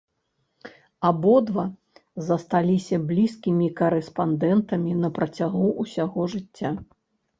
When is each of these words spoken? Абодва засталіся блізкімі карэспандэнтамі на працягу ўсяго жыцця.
Абодва 1.09 1.65
засталіся 2.29 2.95
блізкімі 3.11 3.67
карэспандэнтамі 3.83 4.91
на 5.03 5.09
працягу 5.19 5.65
ўсяго 5.85 6.21
жыцця. 6.37 6.69